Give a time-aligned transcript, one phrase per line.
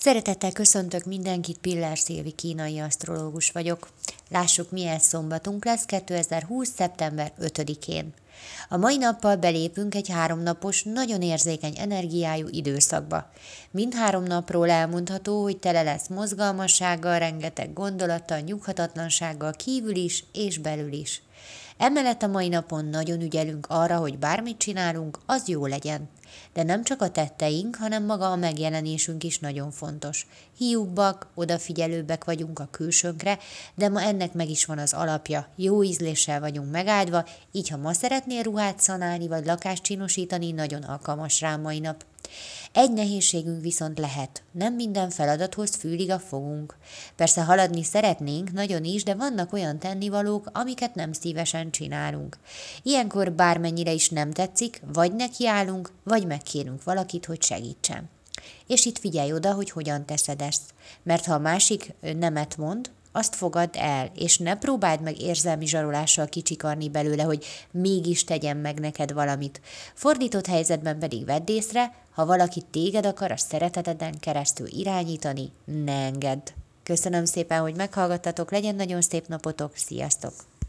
[0.00, 3.88] Szeretettel köszöntök mindenkit, Piller Szilvi kínai asztrológus vagyok.
[4.28, 6.68] Lássuk, milyen szombatunk lesz 2020.
[6.76, 8.14] szeptember 5-én.
[8.68, 13.30] A mai nappal belépünk egy háromnapos, nagyon érzékeny energiájú időszakba.
[13.70, 20.92] Mind három napról elmondható, hogy tele lesz mozgalmassággal, rengeteg gondolattal, nyughatatlansággal kívül is és belül
[20.92, 21.22] is.
[21.76, 26.08] Emellett a mai napon nagyon ügyelünk arra, hogy bármit csinálunk, az jó legyen.
[26.52, 30.26] De nem csak a tetteink, hanem maga a megjelenésünk is nagyon fontos.
[30.56, 33.38] Hiúbbak, odafigyelőbbek vagyunk a külsőnkre,
[33.74, 35.48] de ma ennek meg is van az alapja.
[35.56, 41.40] Jó ízléssel vagyunk megáldva, így ha ma szeretnél ruhát szanálni vagy lakást csinosítani, nagyon alkalmas
[41.40, 42.04] rá mai nap.
[42.72, 46.76] Egy nehézségünk viszont lehet, nem minden feladathoz fűlik a fogunk.
[47.16, 52.38] Persze haladni szeretnénk, nagyon is, de vannak olyan tennivalók, amiket nem szívesen csinálunk.
[52.82, 58.10] Ilyenkor bármennyire is nem tetszik, vagy nekiállunk, vagy megkérünk valakit, hogy segítsen.
[58.66, 60.74] És itt figyelj oda, hogy hogyan teszed ezt.
[61.02, 66.26] Mert ha a másik nemet mond, azt fogadd el, és ne próbáld meg érzelmi zsarolással
[66.26, 69.60] kicsikarni belőle, hogy mégis tegyen meg neked valamit.
[69.94, 76.48] Fordított helyzetben pedig vedd észre, ha valaki téged akar a szereteteden keresztül irányítani, ne engedd.
[76.82, 80.32] Köszönöm szépen, hogy meghallgattatok, legyen nagyon szép napotok, sziasztok!